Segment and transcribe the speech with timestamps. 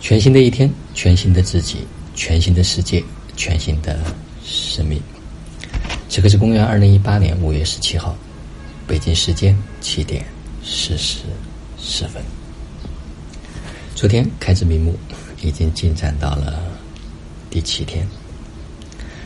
[0.00, 1.78] 全新的一天，全新的自己，
[2.14, 3.02] 全新的世界，
[3.36, 3.98] 全新的
[4.44, 5.00] 生命。
[6.08, 8.16] 此刻是公元二零一八年五月十七号，
[8.86, 10.24] 北京时间七点
[10.64, 11.18] 四十
[11.78, 12.22] 四分。
[13.94, 14.96] 昨天开至瞑目，
[15.42, 16.62] 已经进展到了
[17.50, 18.06] 第七天，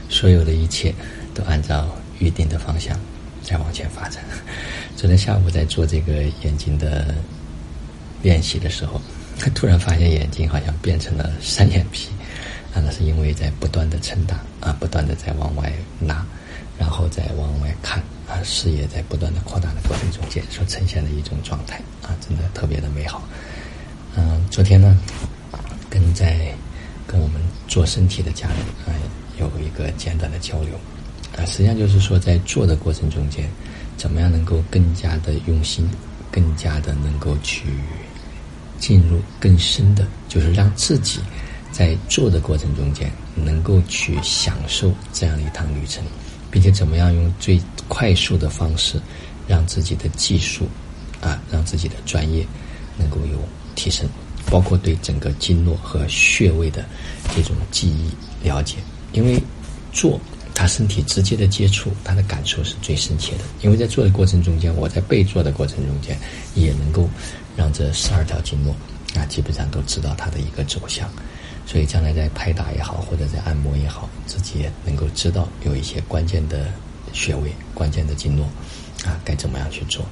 [0.09, 0.93] 所有的一切
[1.35, 1.87] 都按照
[2.19, 2.99] 预定的方向
[3.43, 4.25] 在往前发展。
[4.97, 7.15] 昨天下午在做这个眼睛的
[8.23, 9.01] 练习的时候。
[9.55, 12.09] 突然发现眼睛好像变成了三眼皮，
[12.73, 16.25] 啊，那是因为在不断的撑大啊，不断的在往外拉，
[16.79, 23.23] 然后再往外看啊，视野在不断的扩大的过程中间所呈现的一种状态啊，真的特别的美好。
[24.17, 24.97] 嗯，昨天呢，
[25.91, 26.55] 跟在
[27.07, 28.95] 跟我们做身体的家人啊
[29.39, 30.75] 有一个简短的交流
[31.37, 33.49] 啊，实际上就是说在做的过程中间，
[33.97, 35.89] 怎么样能够更加的用心，
[36.31, 37.67] 更加的能够去。
[38.83, 41.21] 进入更深的，就是让自己
[41.71, 46.03] 在做的过程中间，能够去享受这样一趟旅程，
[46.51, 49.01] 并且怎么样用最快速的方式，
[49.47, 50.67] 让自己的技术
[51.21, 52.45] 啊，让自己的专业
[52.99, 53.39] 能够有
[53.77, 54.05] 提升，
[54.51, 56.85] 包括对整个经络和穴位的
[57.37, 58.11] 这种记忆
[58.45, 58.79] 了解，
[59.13, 59.41] 因为
[59.93, 60.21] 做。
[60.55, 63.45] 他身体直接的接触，他的感受是最深切的。
[63.63, 66.17] 因为在做的过程中间，我在被做的过程中间，
[66.55, 67.09] 也能够
[67.57, 68.75] 让这十二条经络
[69.15, 71.11] 啊，基本上都知道它的一个走向。
[71.65, 76.67] 所以将来在拍打也好，或者在按摩也好，自己也能够知道有一些关键的
[77.13, 78.45] 穴位、关键的经络
[79.05, 80.05] 啊，该怎么样去做。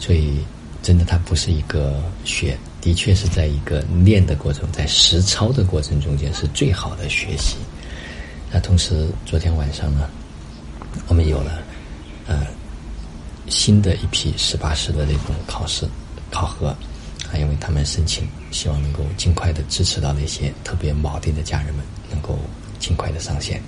[0.00, 0.38] 所以，
[0.82, 7.56] 真的，它不是一个学，的确是在一个练的过程，在实操的过程中间是最好的学习。
[8.50, 10.08] 那同时，昨天晚上呢，
[11.06, 11.62] 我们有了
[12.26, 12.46] 呃
[13.48, 15.86] 新的一批十八师的那种考试
[16.30, 22.38] 考核啊，因为他们申请，希望能够尽快的支持到那些特别铆定的家人们，能够
[22.78, 23.62] 尽快的上线。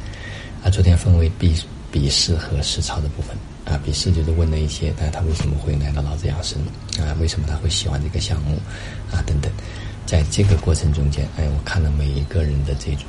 [0.64, 1.55] 啊，昨天分为笔
[1.92, 6.59] 笔试和实操的部分啊，笔试就是问了一些，但他为什么会来到老子养生
[6.99, 7.12] 啊？
[7.21, 8.56] 为什么他会喜欢这个项目
[9.12, 9.21] 啊？
[9.27, 9.53] 等等。
[10.10, 13.04] 在这个过程中间，哎，我看了每一个人的这种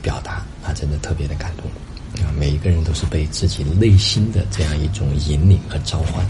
[0.00, 2.32] 表达啊，真的特别的感动啊！
[2.38, 6.24] 每一个人都是被自己内心的这样一种引领和召唤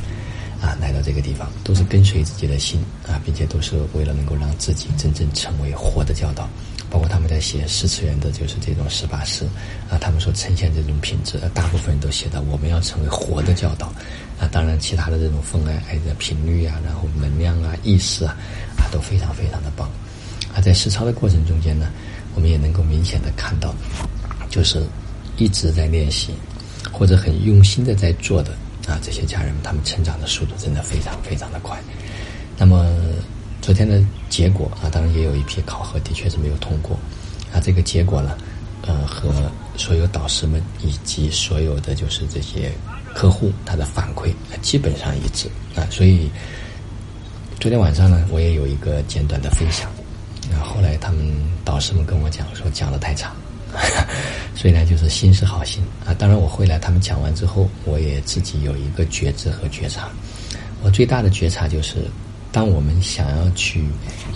[0.60, 6.48] 啊，来到这个地方，都是跟随自己的心啊，并且都是为了能够让自己真正成为活的教导。
[6.90, 9.44] 包括他们在写四次元的，就是这种十八式
[9.88, 13.86] 啊，他们所呈现这种品质，大部分人都写到我们要成为活的教导
[14.40, 14.48] 啊。
[14.50, 18.34] 当然，其他的这种风爱爱的频率啊，然后能量啊、意识啊，
[18.76, 19.88] 啊，都非常非常的棒。
[20.60, 21.88] 在实操的过程中间呢，
[22.34, 23.74] 我们也能够明显的看到，
[24.50, 24.82] 就是
[25.36, 26.32] 一直在练习
[26.92, 28.52] 或者很用心的在做的
[28.86, 31.78] 啊，这些家人们他们成长的速度真的非常非常的快。
[32.56, 32.86] 那么
[33.60, 36.98] 昨天的结果啊，当然也有一批考核的确是没有通过
[37.52, 38.36] 啊，这个结果呢，
[38.82, 39.30] 呃，和
[39.76, 42.72] 所有导师们以及所有的就是这些
[43.14, 46.30] 客户他的反馈基本上一致啊，所以
[47.60, 49.90] 昨天晚上呢，我也有一个简短的分享。
[50.50, 51.20] 然后来他们
[51.64, 53.34] 导师们跟我讲说讲的太长，
[54.54, 56.14] 所以呢就是心是好心啊。
[56.14, 60.08] 当然我回来他们讲完之后，我也自己有一个觉知和觉察。
[60.82, 61.96] 我最大的觉察就是，
[62.52, 63.84] 当我们想要去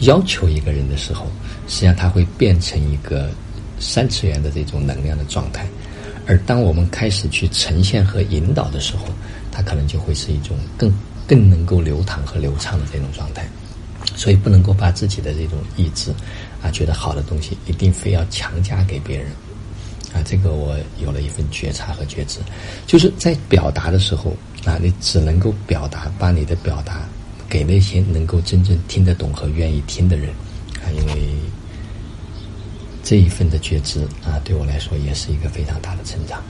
[0.01, 1.27] 要求一个人的时候，
[1.69, 3.31] 实际上他会变成一个
[3.79, 5.63] 三次元的这种能量的状态；
[6.27, 9.07] 而当我们开始去呈现和引导的时候，
[9.51, 10.93] 他可能就会是一种更
[11.27, 13.47] 更能够流淌和流畅的这种状态。
[14.15, 16.11] 所以不能够把自己的这种意志，
[16.63, 19.27] 啊，觉得好的东西一定非要强加给别人，
[20.13, 22.39] 啊，这个我有了一份觉察和觉知，
[22.87, 27.09] 就是在表达的时候，啊，你只能够表达，把你的表达
[27.49, 30.31] 给那些能够真正听得懂和愿意听的人，
[30.83, 31.29] 啊，因为
[33.03, 36.43] 这一份的觉知，啊，对我来说也是一个非常大的成长，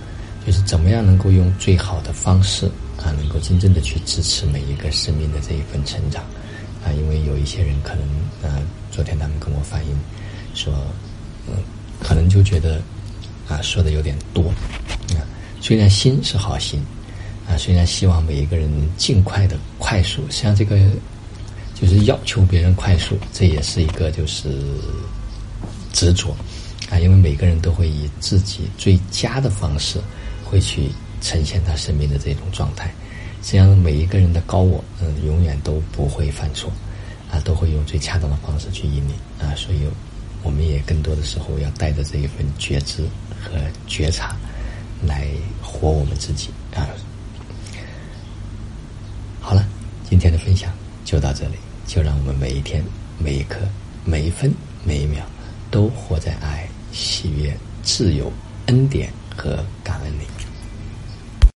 [0.47, 2.67] 就是怎么样能够用最好的方式，
[2.99, 6.23] 啊，能够真正的去支持每一个生命的这一份成长。
[6.85, 8.03] 啊，因为有一些人可能，
[8.43, 9.97] 呃，昨天他们跟我反映
[10.55, 10.73] 说，
[11.49, 11.55] 嗯，
[12.01, 12.81] 可能就觉得
[13.49, 14.49] 啊说的有点多，
[15.15, 15.23] 啊，
[15.61, 16.81] 虽然心是好心，
[17.49, 20.77] 啊，虽然希望每一个人尽快的快速，实际上这个
[21.75, 24.49] 就是要求别人快速，这也是一个就是
[25.93, 26.37] 执着，
[26.91, 30.01] 啊，因为每个人都会以自己最佳的方式
[30.45, 30.89] 会去
[31.21, 32.93] 呈现他生命的这种状态。
[33.43, 36.71] 实际上，每一个人的高我，嗯，永远都不会犯错，
[37.31, 39.81] 啊，都会用最恰当的方式去引领，啊，所以，
[40.45, 43.03] 我们也更多的时候要带着这一份觉知
[43.43, 43.59] 和
[43.89, 44.37] 觉察，
[45.05, 45.27] 来
[45.61, 46.87] 活我们自己，啊。
[49.41, 49.67] 好了，
[50.09, 50.73] 今天的分享
[51.05, 52.83] 就到这里，就让我们每一天、
[53.19, 53.59] 每一刻、
[54.05, 54.55] 每一分、
[54.85, 55.21] 每一秒，
[55.69, 57.53] 都活在爱、喜悦、
[57.83, 58.33] 自由、
[58.67, 60.25] 恩典和感恩里